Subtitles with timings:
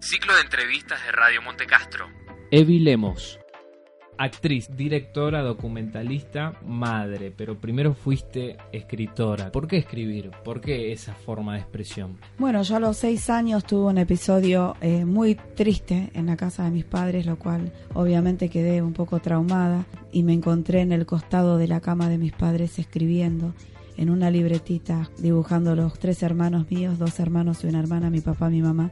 [0.00, 2.06] Ciclo de entrevistas de Radio Montecastro.
[2.50, 3.38] Evi Lemos.
[4.16, 9.52] Actriz, directora, documentalista, madre, pero primero fuiste escritora.
[9.52, 10.30] ¿Por qué escribir?
[10.42, 12.18] ¿Por qué esa forma de expresión?
[12.38, 16.64] Bueno, yo a los seis años tuve un episodio eh, muy triste en la casa
[16.64, 21.04] de mis padres, lo cual obviamente quedé un poco traumada y me encontré en el
[21.04, 23.54] costado de la cama de mis padres escribiendo
[23.98, 28.48] en una libretita, dibujando los tres hermanos míos, dos hermanos y una hermana, mi papá,
[28.48, 28.90] mi mamá,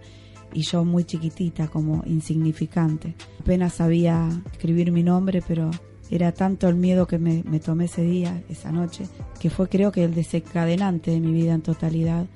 [0.53, 3.15] y yo muy chiquitita, como insignificante.
[3.41, 5.71] Apenas sabía escribir mi nombre, pero
[6.11, 9.07] era tanto el miedo que me, tomé ese día, esa noche,
[9.41, 12.27] que fue creo que el desencadenante de mi vida en totalidad,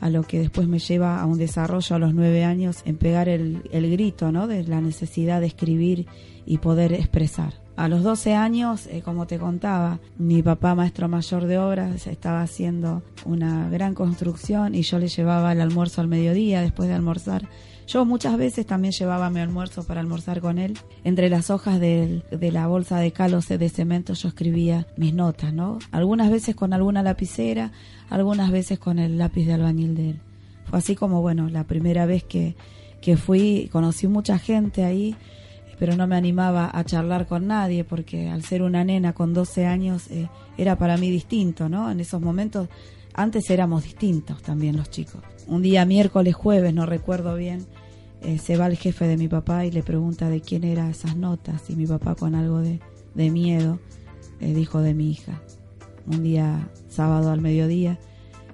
[0.00, 3.28] a lo que después me lleva a un desarrollo a los nueve años en pegar
[3.28, 4.48] el, el grito ¿no?
[4.48, 6.06] de la necesidad de escribir
[6.44, 7.61] y poder expresar.
[7.74, 12.42] A los 12 años, eh, como te contaba, mi papá, maestro mayor de obras, estaba
[12.42, 17.48] haciendo una gran construcción y yo le llevaba el almuerzo al mediodía después de almorzar.
[17.86, 20.78] Yo muchas veces también llevaba mi almuerzo para almorzar con él.
[21.02, 25.78] Entre las hojas de, la bolsa de calos de cemento yo escribía mis notas, ¿no?
[25.90, 27.72] Algunas veces con alguna lapicera,
[28.10, 30.20] algunas veces con el lápiz de albañil de él.
[30.66, 32.54] Fue así como, bueno, la primera vez que,
[33.00, 35.16] que fui, conocí mucha gente ahí
[35.82, 39.66] pero no me animaba a charlar con nadie porque al ser una nena con 12
[39.66, 41.90] años eh, era para mí distinto, ¿no?
[41.90, 42.68] En esos momentos,
[43.14, 45.20] antes éramos distintos también los chicos.
[45.48, 47.66] Un día miércoles, jueves, no recuerdo bien,
[48.20, 51.16] eh, se va el jefe de mi papá y le pregunta de quién eran esas
[51.16, 52.78] notas y mi papá con algo de,
[53.16, 53.80] miedo
[54.38, 55.42] eh, dijo de mi hija.
[56.06, 57.98] Un día sábado al mediodía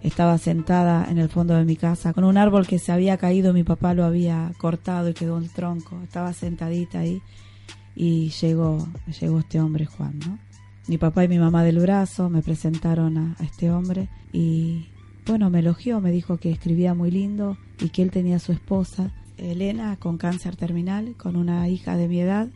[0.03, 3.53] estaba sentada en el fondo de mi casa con un árbol que se había caído,
[3.53, 6.01] mi papá lo había cortado y quedó el tronco.
[6.03, 7.23] Estaba sentadita ahí
[7.95, 8.87] y llegó,
[9.21, 10.39] llegó este hombre, Juan, ¿no?
[10.87, 14.87] Mi papá y mi mamá del brazo me presentaron a, a este hombre y
[15.27, 19.12] bueno, me elogió, me dijo que escribía muy lindo y que él tenía su esposa,
[19.37, 22.49] Elena, con cáncer terminal, con una hija de mi edad,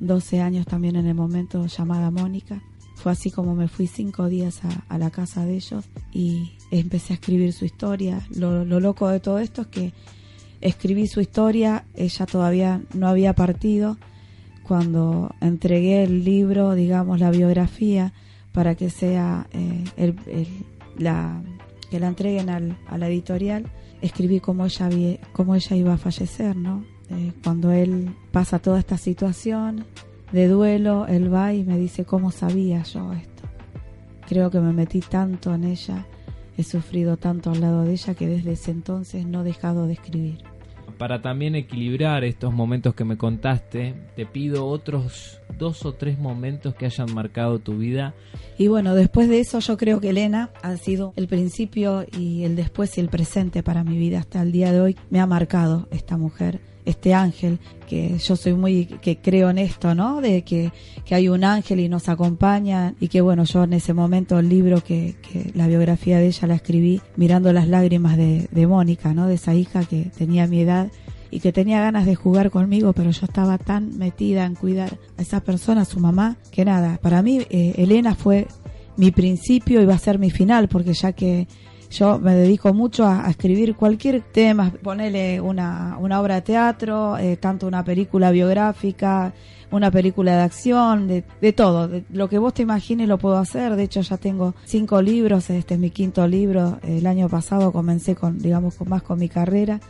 [0.00, 2.62] 12 años también en el momento, llamada Mónica.
[2.96, 7.16] Fue así como me fui cinco días a, la casa de ellos y empecé a
[7.16, 8.26] escribir su historia.
[8.34, 9.92] Lo, loco de todo esto es que
[10.60, 13.96] escribí su historia, ella todavía no había partido.
[14.62, 18.12] Cuando entregué el libro, digamos, la biografía,
[18.52, 20.14] para que sea eh,
[20.98, 21.42] la,
[21.90, 23.66] que la entreguen al, a la editorial,
[24.00, 24.88] escribí cómo ella,
[25.32, 26.84] cómo ella iba a fallecer, ¿no?
[27.10, 29.84] Eh, cuando él pasa toda esta situación,
[30.32, 33.42] de duelo, él va y me dice cómo sabía yo esto.
[34.28, 36.04] Creo que me metí tanto en ella,
[36.56, 39.94] he sufrido tanto al lado de ella que desde ese entonces no he dejado de
[39.94, 40.38] escribir.
[40.98, 46.74] Para también equilibrar estos momentos que me contaste, te pido otros dos o tres momentos
[46.74, 48.14] que hayan marcado tu vida.
[48.56, 52.56] Y bueno, después de eso yo creo que Elena ha sido el principio y el
[52.56, 54.96] después y el presente para mi vida hasta el día de hoy.
[55.10, 59.94] Me ha marcado esta mujer este ángel, que yo soy muy, que creo en esto,
[59.94, 60.20] ¿no?
[60.20, 60.72] De que,
[61.10, 64.82] hay un ángel y nos acompaña y que bueno, yo en ese momento el libro
[64.82, 69.26] que, que la biografía de ella la escribí mirando las lágrimas de, de Mónica, ¿no?
[69.26, 70.90] De esa hija que tenía mi edad
[71.30, 75.22] y que tenía ganas de jugar conmigo, pero yo estaba tan metida en cuidar a
[75.22, 78.46] esa persona, a su mamá, que nada, para mí eh, Elena fue
[78.96, 81.46] mi principio y va a ser mi final, porque ya que
[81.90, 87.36] yo me dedico mucho a, escribir cualquier tema, ponerle una, una obra de teatro, eh,
[87.36, 89.32] tanto una película biográfica,
[89.70, 91.88] una película de acción, de, de todo.
[91.88, 93.76] De, lo que vos te imagines lo puedo hacer.
[93.76, 95.50] De hecho, ya tengo cinco libros.
[95.50, 96.78] Este es mi quinto libro.
[96.82, 99.80] El año pasado comencé con, digamos, con más con mi carrera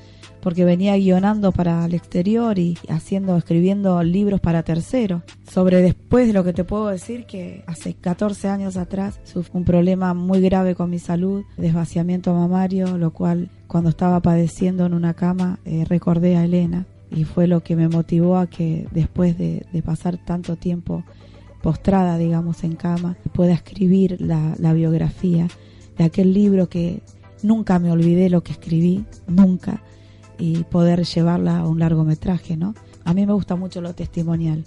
[0.46, 5.22] porque venía guionando para el exterior y haciendo, escribiendo libros para terceros.
[5.50, 9.64] Sobre después de lo que te puedo decir que hace 14 años atrás sufrí un
[9.64, 15.14] problema muy grave con mi salud, desvaciamiento mamario, lo cual cuando estaba padeciendo en una
[15.14, 19.66] cama eh, recordé a Elena y fue lo que me motivó a que después de,
[19.84, 21.02] pasar tanto tiempo
[21.60, 25.48] postrada, digamos, en cama, pueda escribir la, la biografía
[25.98, 27.02] de aquel libro que
[27.42, 29.82] nunca me olvidé lo que escribí, nunca
[30.38, 32.74] y poder llevarla a un largometraje, ¿no?
[33.04, 34.64] A mí me gusta mucho lo testimonial.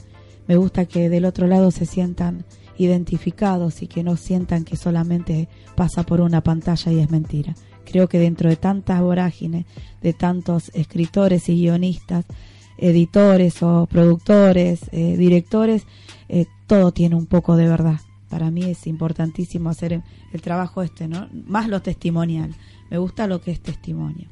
[0.48, 2.46] Me gusta que del otro lado se sientan
[2.78, 7.54] identificados y que no sientan que solamente pasa por una pantalla y es mentira.
[7.86, 9.66] Creo que dentro de tantas vorágines,
[10.02, 12.26] de tantos escritores y guionistas,
[12.78, 15.86] editores o productores, eh, directores,
[16.30, 18.00] eh, todo tiene un poco de verdad.
[18.30, 20.02] Para mí es importantísimo hacer
[20.32, 21.28] el trabajo este, ¿no?
[21.46, 22.56] Más lo testimonial.
[22.90, 24.30] Me gusta lo que es testimonio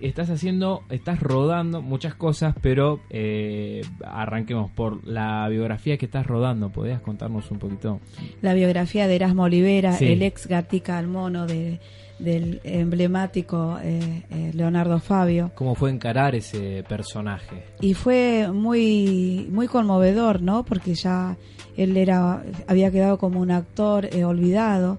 [0.00, 6.70] estás haciendo, estás rodando muchas cosas, pero eh, arranquemos por la biografía que estás rodando.
[6.70, 8.00] ¿Podrías contarnos un poquito?
[8.42, 11.80] La biografía de Erasmo Olivera, el ex Gatica al Mono de,
[12.20, 15.50] del emblemático eh, eh, Leonardo Fabio.
[15.54, 17.64] ¿Cómo fue encarar ese personaje?
[17.80, 20.64] Y fue muy, muy conmovedor, ¿no?
[20.64, 21.36] Porque ya
[21.76, 24.98] él era, había quedado como un actor eh, olvidado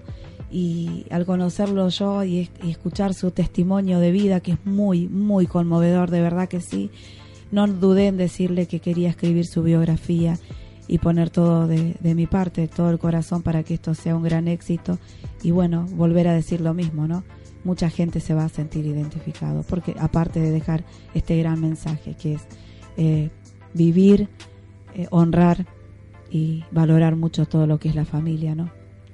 [0.52, 6.10] y al conocerlo yo y, escuchar su testimonio de vida, que es muy, muy conmovedor,
[6.10, 6.90] de verdad que sí,
[7.50, 10.38] no dudé en decirle que quería escribir su biografía
[10.86, 14.22] y poner todo de, de, mi parte, todo el corazón para que esto sea un
[14.22, 14.98] gran éxito
[15.42, 17.24] y bueno, volver a decir lo mismo, ¿no?
[17.64, 20.84] Mucha gente se va a sentir identificado, porque aparte de dejar
[21.14, 22.42] este gran mensaje que es
[22.96, 23.30] eh,
[23.72, 24.28] vivir,
[24.94, 25.66] eh, honrar
[26.30, 28.70] y valorar mucho todo lo que es la familia, ¿no?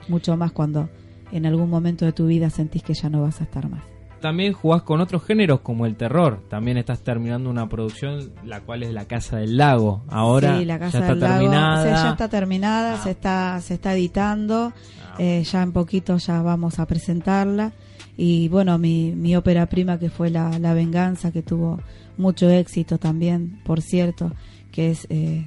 [0.09, 0.89] Mucho más cuando
[1.33, 3.83] en algún momento de tu vida sentís que ya no vas a estar más
[4.21, 6.43] también jugás con otros géneros como el terror.
[6.49, 10.03] También estás terminando una producción, la cual es La Casa del Lago.
[10.09, 11.85] Ahora sí, la Casa ya del está Lago.
[11.85, 12.99] ya está terminada, Ah.
[13.05, 14.73] se está se está editando.
[15.05, 17.71] Ah, Eh, ya en poquito ya vamos a presentarla.
[18.17, 21.79] Y bueno, mi, mi ópera prima que fue la, la Venganza, que tuvo
[22.17, 24.33] mucho éxito también, por cierto,
[24.73, 25.47] que es, eh,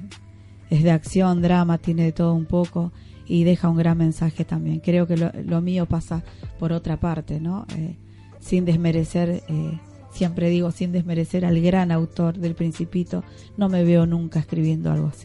[0.70, 2.90] es de acción, drama, tiene de todo un poco
[3.32, 4.80] y deja un gran mensaje también.
[4.80, 6.22] Creo que lo, lo mío pasa
[6.58, 7.64] por otra parte, ¿no?
[7.74, 7.96] Eh,
[8.40, 9.80] sin desmerecer, eh,
[10.12, 13.24] siempre digo, sin desmerecer al gran autor del Principito,
[13.56, 15.24] no me veo nunca escribiendo algo así.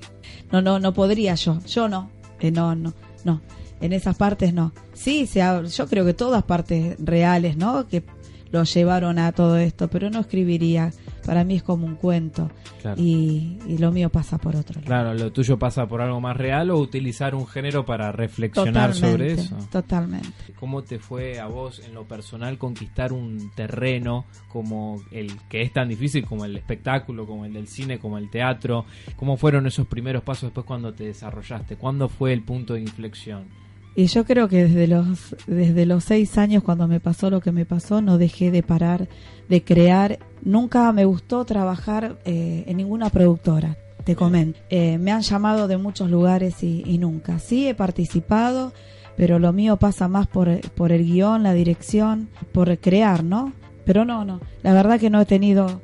[0.54, 2.10] No, no, no podría yo, yo no,
[2.40, 2.94] eh, no, no,
[3.26, 3.42] no,
[3.82, 4.72] en esas partes no.
[4.94, 7.90] Sí, se yo creo que todas partes reales, ¿no?
[7.90, 8.06] Que
[8.52, 10.94] lo llevaron a todo esto, pero no escribiría,
[11.28, 12.50] para mí es como un cuento
[12.82, 13.00] claro.
[13.00, 14.86] y, y lo mío pasa por otro lado.
[14.86, 19.34] Claro, lo tuyo pasa por algo más real o utilizar un género para reflexionar sobre
[19.34, 19.58] eso.
[19.70, 20.30] totalmente.
[20.58, 25.74] ¿Cómo te fue a vos en lo personal conquistar un terreno como el que es
[25.74, 28.86] tan difícil como el espectáculo, como el del cine, como el teatro?
[29.18, 31.76] ¿Cómo fueron esos primeros pasos después cuando te desarrollaste?
[31.76, 33.67] ¿Cuándo fue el punto de inflexión?
[33.98, 37.52] Y yo creo que desde los, desde los seis años, cuando me pasó lo que
[37.52, 39.10] me pasó, no dejé de parar
[39.50, 40.20] de crear.
[40.44, 44.60] Nunca me gustó trabajar eh, en ninguna productora, te comento.
[44.70, 47.40] Eh, me han llamado de muchos lugares y, y nunca.
[47.40, 48.72] Sí, he participado,
[49.16, 53.52] pero lo mío pasa más por, por el guion, la dirección, por crear, ¿no?
[53.84, 54.42] Pero no, no.
[54.62, 55.82] La verdad que no he tenido,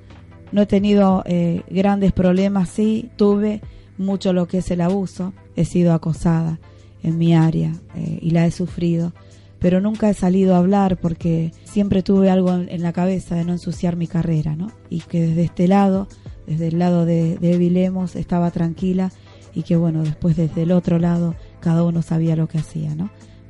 [0.51, 2.69] no he tenido eh, grandes problemas.
[2.69, 3.61] Sí, tuve
[3.97, 5.33] mucho lo que es el abuso.
[5.55, 6.59] He sido acosada
[7.03, 9.13] en mi área eh, y la he sufrido,
[9.59, 13.51] pero nunca he salido a hablar porque siempre tuve algo en, la cabeza de no
[13.51, 14.71] ensuciar mi carrera, ¿no?
[14.89, 16.07] Y que desde este lado,
[16.47, 19.11] desde el lado de, de Vilemos, estaba tranquila
[19.53, 23.09] y que bueno, después desde el otro lado cada uno sabía lo que hacía, ¿no?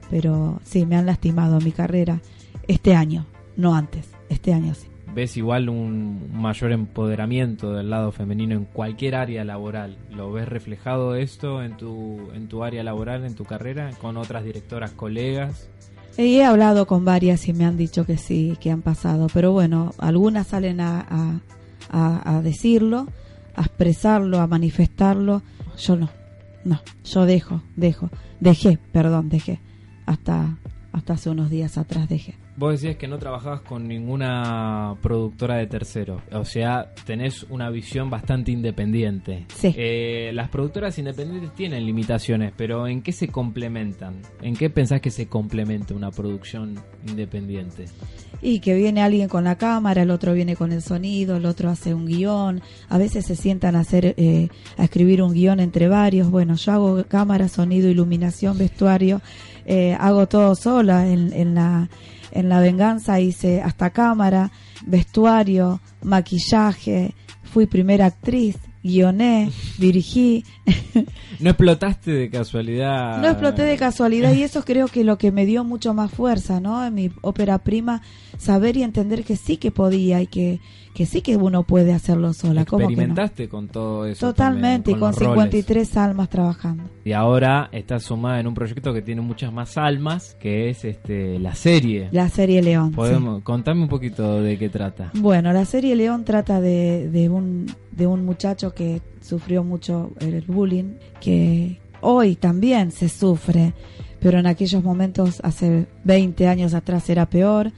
[0.09, 2.21] Pero sí, me han lastimado mi carrera
[2.67, 4.92] este año, no antes, este año sí.
[5.13, 9.97] ¿Ves igual un mayor empoderamiento del lado femenino en cualquier área laboral?
[10.11, 14.43] ¿Lo ves reflejado esto en tu, en tu área laboral, en tu carrera, con otras
[14.43, 15.69] directoras, colegas?
[16.17, 19.93] He hablado con varias y me han dicho que sí, que han pasado, pero bueno,
[19.99, 21.01] algunas salen a,
[21.91, 23.07] a- a decirlo,
[23.55, 25.43] a expresarlo, a manifestarlo,
[25.77, 26.09] yo no,
[26.65, 29.59] no, yo dejo, dejo, dejé, perdón, dejé,
[30.07, 30.57] hasta,
[30.91, 32.35] hasta hace unos días atrás dejé.
[32.55, 38.11] Vos decías que no trabajabas con ninguna productora de tercero, o sea, tenés una visión
[38.11, 39.45] bastante independiente.
[39.55, 39.73] Sí.
[39.75, 44.21] Eh, las productoras independientes tienen limitaciones, pero ¿en qué se complementan?
[44.41, 46.75] ¿En qué pensás que se complementa una producción
[47.07, 47.85] independiente?
[48.41, 51.69] Y que viene alguien con la cámara, el otro viene con el sonido, el otro
[51.69, 55.87] hace un guion, a veces se sientan a hacer, eh, a escribir un guion entre
[55.87, 56.29] varios.
[56.29, 59.21] Bueno, yo hago cámara, sonido, iluminación, vestuario,
[59.65, 61.89] eh, hago todo sola en, en la
[62.33, 64.51] en la venganza hice hasta cámara,
[64.85, 70.43] vestuario, maquillaje, fui primera actriz, guioné, dirigí.
[71.39, 73.21] ¿No explotaste de casualidad?
[73.21, 76.59] No exploté de casualidad y eso creo que lo que me dio mucho más fuerza,
[76.59, 76.85] ¿no?
[76.85, 78.01] En mi ópera prima,
[78.37, 80.61] saber y entender que sí que podía y que,
[80.93, 82.65] que sí que uno puede hacerlo sola.
[82.65, 82.89] ¿Cómo que no?
[82.91, 84.27] ¿Experimentaste con todo eso?
[84.27, 85.51] Totalmente, y también, con los roles?
[85.51, 86.83] 53 almas trabajando.
[87.03, 91.39] Y ahora estás sumada en un proyecto que tiene muchas más almas, que es este
[91.39, 92.09] la serie.
[92.11, 92.89] La serie León.
[92.91, 92.95] sí.
[92.95, 95.11] Podemos, Contame un poquito de qué trata.
[95.15, 100.43] Bueno, la serie León trata de, de, un, de un muchacho que sufrió mucho el
[100.53, 103.73] bullying, que hoy también se sufre,
[104.19, 107.71] pero en aquellos momentos, hace 20 años atrás, era peor.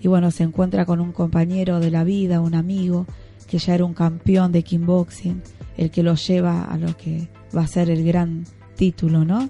[0.00, 3.06] Y bueno, se encuentra con un compañero de la vida, un amigo,
[3.48, 5.42] que ya era un campeón de kickboxing,
[5.76, 8.44] el que lo lleva a lo que va a ser el gran
[8.76, 9.48] título, ¿no?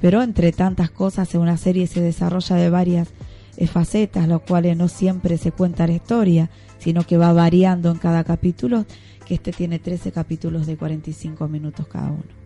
[0.00, 3.08] Pero entre tantas cosas, en una serie se desarrolla de varias
[3.56, 6.50] eh, facetas, lo cuales no siempre se cuenta la historia,
[6.86, 8.86] sino que va variando en cada capítulo,
[9.26, 12.45] que este tiene 13 capítulos de 45 minutos cada uno.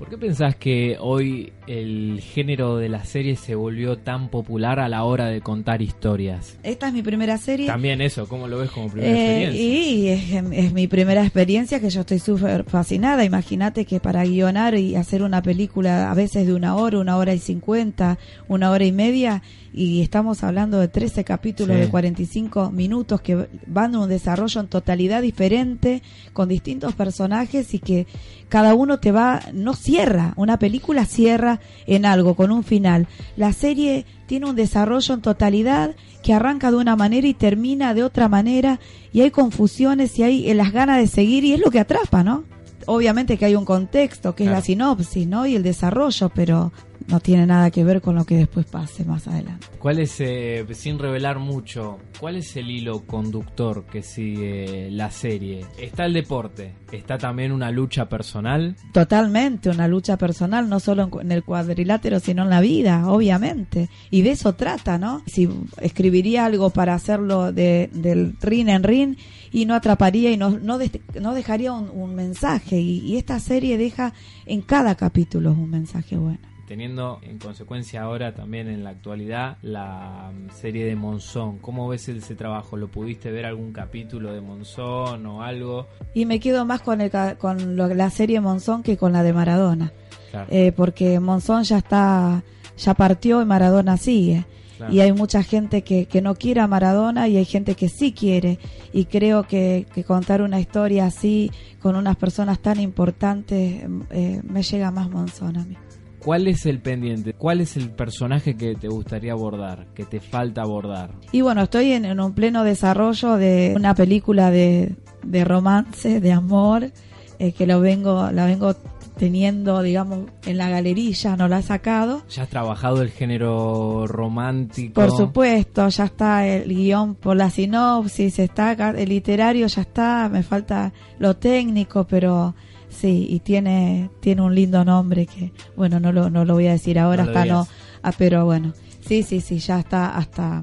[0.00, 4.88] ¿Por qué pensás que hoy el género de la serie se volvió tan popular a
[4.88, 6.56] la hora de contar historias?
[6.62, 7.66] Esta es mi primera serie.
[7.66, 9.62] También eso, ¿cómo lo ves como primera Eh, experiencia?
[9.62, 13.26] y es, es mi primera experiencia que yo estoy súper fascinada.
[13.26, 17.34] Imagínate que para guionar y hacer una película a veces de una hora, una hora
[17.34, 19.42] y cincuenta, una hora y media,
[19.72, 21.82] y estamos hablando de 13 capítulos Sí.
[21.82, 26.02] de 45 minutos que van a un desarrollo en totalidad diferente,
[26.32, 28.06] con distintos personajes y que
[28.48, 33.08] cada uno te va, no cierra, una película cierra en algo, con un final.
[33.36, 38.04] La serie tiene un desarrollo en totalidad que arranca de una manera y termina de
[38.04, 38.78] otra manera
[39.12, 42.22] y hay confusiones y hay eh, las ganas de seguir y es lo que atrapa,
[42.22, 42.44] ¿no?
[42.86, 45.44] Obviamente que hay un contexto, que es la sinopsis, ¿no?
[45.46, 46.72] Y el desarrollo, pero
[47.10, 49.66] no tiene nada que ver con lo que después pase más adelante.
[49.78, 55.66] ¿Cuál es, eh, sin revelar mucho, cuál es el hilo conductor que sigue la serie?
[55.78, 58.76] Está el deporte, está también una lucha personal.
[58.92, 63.88] Totalmente, una lucha personal, no solo en, el cuadrilátero, sino en la vida, obviamente.
[64.10, 65.22] Y de eso trata, ¿no?
[65.26, 65.48] Si
[65.80, 69.16] escribiría algo para hacerlo de, del ring en ring
[69.50, 72.80] y no atraparía y no, no, dejaría un, un mensaje.
[72.80, 74.12] Y, y esta serie deja
[74.46, 76.50] en cada capítulo un mensaje bueno.
[76.74, 81.58] Teniendo en consecuencia ahora también en la actualidad la mm, serie de Monzón.
[81.58, 82.76] ¿Cómo ves ese trabajo?
[82.76, 85.88] ¿Lo pudiste ver algún capítulo de Monzón o algo?
[86.14, 89.32] Y me quedo más con, el, con lo- la serie Monzón que con la de
[89.32, 89.92] Maradona.
[90.30, 92.44] Claro, Eh, porque Monzón ya está,
[92.78, 94.44] ya partió y Maradona sigue.
[94.78, 94.94] claro.
[94.94, 98.12] Y hay mucha gente que, que no quiere a Maradona y hay gente que sí
[98.12, 98.60] quiere.
[98.92, 101.50] Y creo que, que contar una historia así
[101.82, 105.76] con unas personas tan importantes eh, me llega más Monzón a mí.
[106.22, 107.32] ¿Cuál es el pendiente?
[107.32, 109.86] ¿Cuál es el personaje que te gustaría abordar?
[109.94, 111.10] Que te falta abordar.
[111.32, 116.32] Y bueno, estoy en, en un pleno desarrollo de una película de, de romance, de
[116.32, 116.92] amor,
[117.38, 118.74] eh, que lo vengo, la vengo
[119.16, 122.22] teniendo, digamos, en la galería, no la he sacado.
[122.30, 124.94] ¿Ya has trabajado el género romántico?
[124.94, 130.42] Por supuesto, ya está el guion por la sinopsis, está el literario, ya está, me
[130.42, 132.54] falta lo técnico, pero
[132.90, 136.72] sí, y tiene tiene un lindo nombre que, bueno, no lo, no lo voy a
[136.72, 137.68] decir ahora, No hasta no,
[138.02, 140.62] ah, pero bueno, sí, sí, sí, ya está, hasta,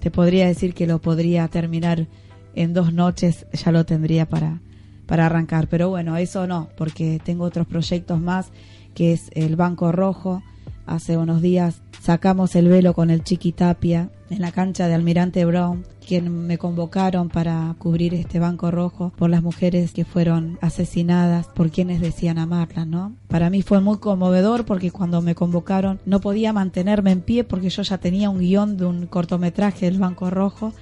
[0.00, 2.06] te podría decir que lo podría terminar
[2.54, 4.60] en dos noches, ya lo tendría para,
[5.06, 8.50] para arrancar, pero bueno, eso no, porque tengo otros proyectos más,
[8.94, 10.42] que es el Banco Rojo,
[10.86, 15.44] hace unos días sacamos el velo con el Chiqui Tapia en la cancha de Almirante
[15.44, 21.48] Brown, quien me convocaron para cubrir este banco rojo por las mujeres que fueron asesinadas
[21.48, 23.16] por quienes decían amarlas, ¿no?
[23.26, 27.70] Para mí fue muy conmovedor porque cuando me convocaron no podía mantenerme en pie porque
[27.70, 30.72] yo ya tenía un guion de un cortometraje del banco rojo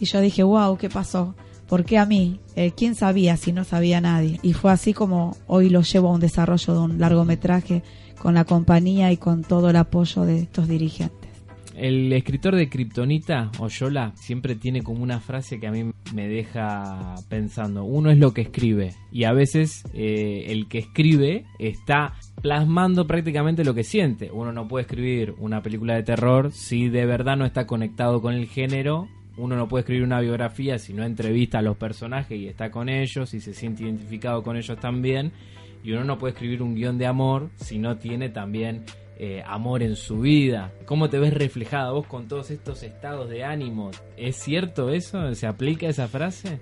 [0.00, 1.36] y yo dije, wow, ¿qué pasó?
[1.68, 2.40] ¿Por qué a mí?
[2.56, 4.40] Eh, ¿Quién sabía si no sabía nadie?
[4.42, 7.84] Y fue así como hoy lo llevo a un desarrollo de un largometraje
[8.22, 11.28] con la compañía y con todo el apoyo de estos dirigentes.
[11.74, 17.16] El escritor de Kryptonita, Oyola, siempre tiene como una frase que a mí me deja
[17.28, 17.82] pensando.
[17.82, 23.64] Uno es lo que escribe y a veces eh, el que escribe está plasmando prácticamente
[23.64, 24.30] lo que siente.
[24.32, 28.34] Uno no puede escribir una película de terror si de verdad no está conectado con
[28.34, 29.08] el género.
[29.36, 32.88] Uno no puede escribir una biografía si no entrevista a los personajes y está con
[32.88, 35.32] ellos y se siente identificado con ellos también.
[35.82, 38.84] Y uno no puede escribir un guion de amor si no tiene también
[39.18, 40.72] eh, amor en su vida.
[40.86, 43.90] ¿Cómo te ves reflejada vos con todos estos estados de ánimo?
[44.16, 45.34] ¿Es cierto eso?
[45.34, 46.58] ¿Se aplica esa frase?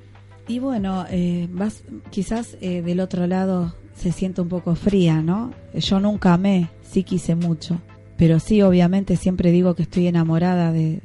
[0.49, 5.53] Y bueno, eh, vas, quizás eh, del otro lado se siente un poco fría, ¿no?
[5.75, 7.81] Yo nunca amé, sí quise mucho,
[8.17, 11.01] pero sí, obviamente siempre digo que estoy enamorada de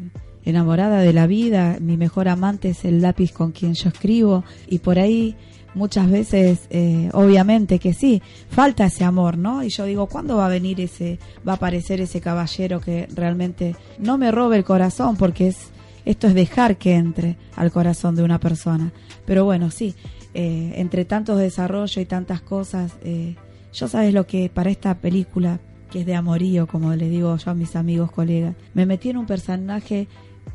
[0.46, 1.78] enamorada de la vida.
[1.80, 5.36] Mi mejor amante es el lápiz con quien yo escribo y por ahí
[5.76, 9.64] muchas veces, eh, obviamente que sí, falta ese amor, ¿no?
[9.64, 13.76] Y yo digo, ¿cuándo va a venir ese, va a aparecer ese caballero que realmente
[14.00, 15.18] no me robe el corazón?
[15.18, 15.70] Porque es,
[16.06, 18.92] esto es dejar que entre al corazón de una persona.
[19.26, 19.96] Pero bueno, sí,
[20.34, 23.36] eh, entre tantos desarrollos y tantas cosas, eh,
[23.74, 25.60] yo sabes lo que para esta película,
[25.92, 29.18] que es de amorío, como le digo yo a mis amigos, colegas, me metí en
[29.18, 30.08] un personaje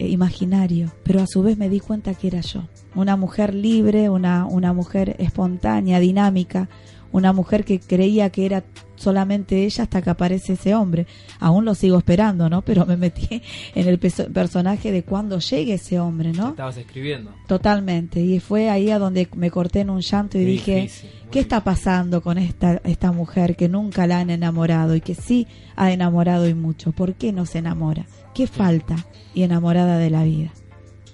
[0.09, 2.65] imaginario, pero a su vez me di cuenta que era yo.
[2.95, 6.69] Una mujer libre, una, una mujer espontánea, dinámica,
[7.13, 8.63] una mujer que creía que era
[8.97, 11.07] solamente ella hasta que aparece ese hombre.
[11.39, 12.63] Aún lo sigo esperando, ¿no?
[12.63, 13.43] Pero me metí
[13.75, 16.51] en el personaje de cuando llegue ese hombre, ¿no?
[16.51, 17.33] Estabas escribiendo.
[17.47, 18.21] Totalmente.
[18.21, 21.31] Y fue ahí a donde me corté en un llanto y Muy dije, difícil, muy
[21.31, 25.47] ¿qué está pasando con esta, esta mujer que nunca la han enamorado y que sí
[25.77, 26.93] ha enamorado y mucho?
[26.93, 28.07] ¿Por qué no se enamora?
[28.35, 28.97] ¿Qué falta?
[29.35, 30.53] Y enamorada de la vida.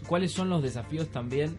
[0.06, 1.56] ¿Cuáles son los desafíos también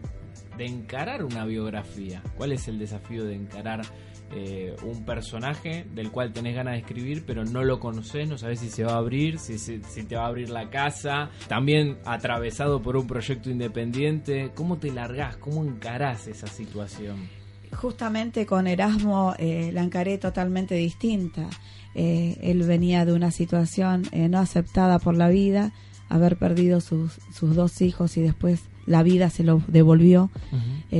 [0.56, 2.22] de encarar una biografía?
[2.36, 3.82] ¿Cuál es el desafío de encarar
[4.30, 8.60] eh, un personaje del cual tenés ganas de escribir, pero no lo conoces, no sabes
[8.60, 12.82] si se va a abrir, si, si, te va a abrir la casa, también atravesado
[12.82, 15.38] por un proyecto independiente, ¿cómo te largás?
[15.38, 17.26] ¿Cómo encarás esa situación?
[17.72, 21.48] Justamente con Erasmo eh, la encaré totalmente distinta.
[21.94, 25.72] Eh, él venía de una situación no aceptada por la vida,
[26.08, 30.30] haber perdido sus, sus dos hijos y después la vida se lo devolvió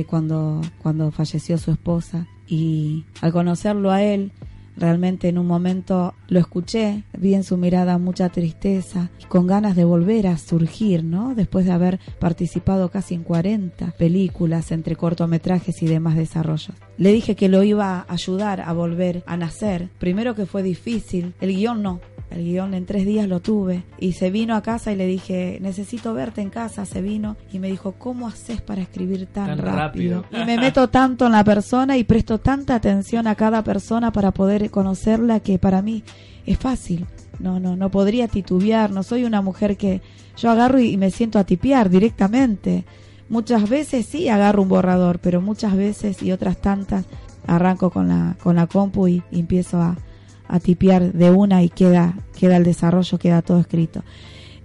[0.07, 4.31] cuando, cuando falleció su esposa y al conocerlo a él,
[4.79, 9.75] realmente en un momento lo escuché, vi en su mirada mucha tristeza y con ganas
[9.75, 11.35] de volver a surgir, ¿no?
[11.35, 16.75] Después de haber participado casi en 40 películas entre cortometrajes y demás desarrollos.
[16.97, 19.89] Le dije que lo iba a ayudar a volver a nacer.
[19.99, 21.99] Primero que fue difícil, el guion no,
[22.31, 25.57] el guion en tres días lo tuve y se vino a casa y le dije,
[25.61, 26.85] necesito verte en casa.
[26.85, 30.25] Se vino y me dijo, ¿cómo haces para escribir tan, rápido?
[30.31, 34.31] Y me meto tanto en la persona y presto tanta atención a cada persona para
[34.31, 36.03] poder conocerla que para mí
[36.45, 37.07] es fácil.
[37.39, 38.91] No, no, no podría titubear.
[38.91, 40.01] No soy una mujer que
[40.37, 42.85] yo agarro y me siento a tipear directamente.
[43.27, 47.05] Muchas veces sí agarro un borrador, pero muchas veces y otras tantas
[47.47, 49.97] arranco con la, con la compu y empiezo a,
[50.49, 54.03] a tipear de una y queda, queda el desarrollo, queda todo escrito.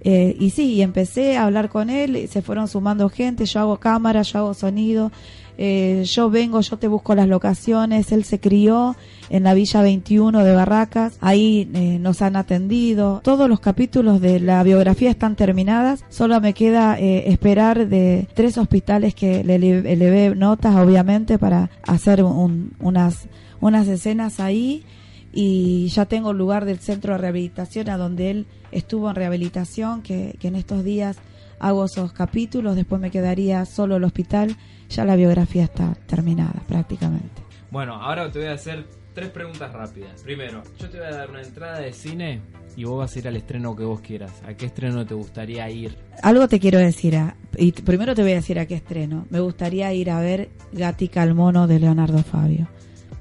[0.07, 3.77] Eh, y sí, y empecé a hablar con él, se fueron sumando gente, yo hago
[3.77, 5.11] cámara, yo hago sonido,
[5.57, 8.95] eh, yo vengo, yo te busco las locaciones, él se crió
[9.31, 14.39] en la Villa 21 de Barracas, ahí eh, nos han atendido, todos los capítulos de
[14.39, 20.75] la biografía están terminadas, solo me queda esperar de tres hospitales que le elevé notas,
[20.75, 23.27] obviamente, para hacer unas,
[23.59, 24.83] unas escenas ahí
[25.35, 30.01] y ya tengo el lugar del centro de rehabilitación a donde él estuvo en rehabilitación,
[30.01, 31.17] que, en estos días
[31.59, 34.55] hago esos capítulos, después me quedaría solo el hospital,
[34.89, 37.43] ya la biografía está terminada prácticamente.
[37.69, 40.23] Bueno, ahora te voy a hacer tres preguntas rápidas.
[40.23, 42.41] Primero, yo te voy a dar una entrada de cine
[42.77, 44.41] y vos vas a ir al estreno que vos quieras.
[44.47, 45.97] ¿A qué estreno te gustaría ir?
[46.23, 47.17] Algo te quiero decir.
[47.57, 49.25] y primero te voy a decir a qué estreno.
[49.29, 52.69] Me gustaría ir a ver Gatica al mono de Leonardo Fabio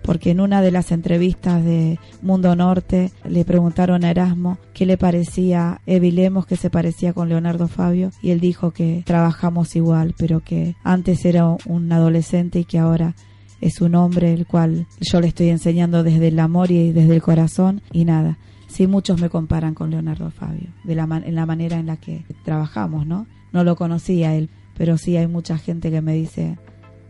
[0.05, 4.99] porque en una de las entrevistas de Mundo Norte le preguntaron a Erasmo qué le
[4.99, 10.15] parecía Evi Lemos, que se parecía con Leonardo Fabio, y él dijo que trabajamos igual,
[10.19, 13.15] pero que antes era un adolescente y que ahora
[13.63, 17.23] es un hombre el cual yo le estoy enseñando desde el amor y desde el
[17.23, 18.37] corazón y nada.
[18.67, 22.27] Sí, muchos me comparan con Leonardo Fabio, de la en la manera en la que
[22.45, 23.27] trabajamos, ¿no?
[23.53, 26.59] No lo conocía él, pero sí hay mucha gente que me dice,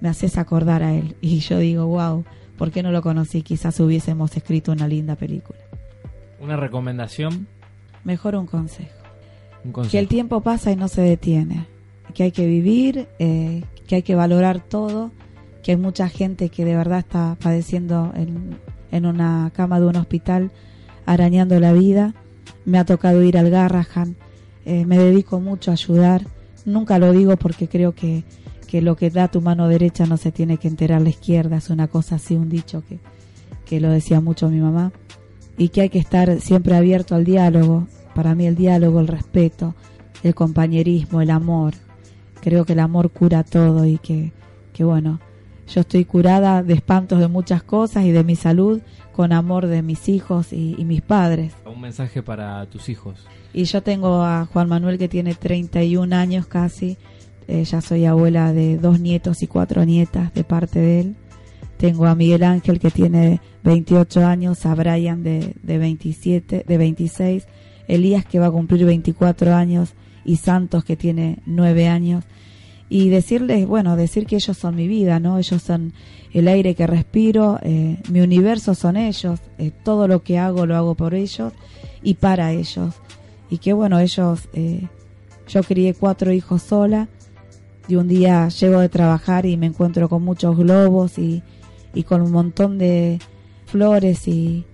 [0.00, 1.16] me haces acordar a él.
[1.22, 2.24] Y yo digo, wow,
[2.56, 3.42] ¿Por qué no lo conocí?
[3.42, 5.58] Quizás hubiésemos escrito una linda película.
[6.40, 7.46] ¿Una recomendación?
[8.04, 8.92] Mejor un consejo.
[9.90, 11.66] Que el tiempo pasa y no se detiene.
[12.12, 15.10] Que hay que vivir, eh, que hay que valorar todo,
[15.62, 18.58] que hay mucha gente que de verdad está padeciendo en,
[18.92, 20.50] en una cama de un hospital,
[21.06, 22.14] arañando la vida.
[22.64, 24.16] Me ha tocado ir al Garrahan,
[24.64, 26.26] eh, me dedico mucho a ayudar.
[26.64, 28.24] Nunca lo digo porque creo que
[28.74, 31.70] que lo que da tu mano derecha no se tiene que enterar la izquierda, es
[31.70, 32.98] una cosa así, un dicho que,
[33.64, 34.90] que lo decía mucho mi mamá,
[35.56, 39.76] y que hay que estar siempre abierto al diálogo, para mí el diálogo, el respeto,
[40.24, 41.74] el compañerismo, el amor,
[42.40, 44.32] creo que el amor cura todo y que,
[44.72, 45.20] que bueno,
[45.68, 48.80] yo estoy curada de espantos de muchas cosas y de mi salud
[49.12, 51.54] con amor de mis hijos y, y mis padres.
[51.64, 53.24] Un mensaje para tus hijos.
[53.52, 56.98] Y yo tengo a Juan Manuel que tiene 31 años casi,
[57.46, 61.16] eh, ya soy abuela de dos nietos y cuatro nietas de parte de él.
[61.76, 67.46] Tengo a Miguel Ángel que tiene 28 años, a Brian de, de 27, de 26,
[67.88, 69.90] Elías que va a cumplir 24 años
[70.24, 72.24] y Santos que tiene 9 años.
[72.88, 75.38] Y decirles, bueno, decir que ellos son mi vida, ¿no?
[75.38, 75.92] Ellos son
[76.32, 80.76] el aire que respiro, eh, mi universo son ellos, eh, todo lo que hago lo
[80.76, 81.52] hago por ellos
[82.02, 82.94] y para ellos.
[83.50, 84.48] Y que bueno, ellos,
[85.48, 87.08] yo crié cuatro hijos sola
[87.88, 91.42] y un día llego de trabajar y me encuentro con muchos globos y,
[92.06, 93.18] con un montón de
[93.66, 94.64] flores y,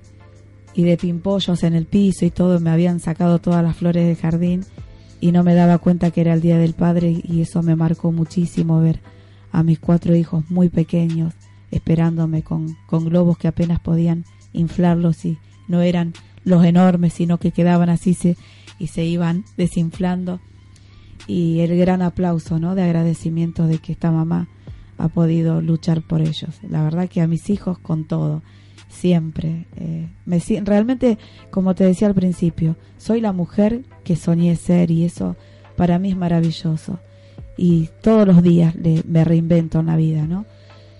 [0.75, 4.16] y de pimpollos en el piso y todo, me habían sacado todas las flores del
[4.16, 4.64] jardín
[5.20, 8.11] y no me daba cuenta que era el Día del Padre y eso me marcó
[8.11, 9.01] muchísimo ver
[9.53, 11.35] a mis cuatro hijos muy pequeños
[11.70, 17.53] esperándome con, con globos que apenas podían inflarlos y no eran los enormes, sino que
[17.53, 18.37] quedaban así se,
[18.79, 20.40] y se iban desinflando
[21.31, 22.75] y el gran aplauso ¿no?
[22.75, 24.49] de agradecimiento de que esta mamá
[24.99, 26.59] ha podido luchar por ellos.
[26.69, 28.43] La verdad que a mis hijos con todo,
[28.88, 29.66] siempre.
[29.77, 31.19] Eh, me, realmente,
[31.53, 35.37] como te decía al principio, soy la mujer que soñé ser y eso
[35.77, 36.99] para mí es maravilloso.
[37.57, 38.75] y todos los días
[39.07, 40.47] me reinvento en la vida, ¿no?